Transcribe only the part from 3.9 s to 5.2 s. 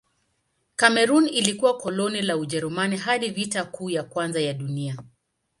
Kwanza ya Dunia.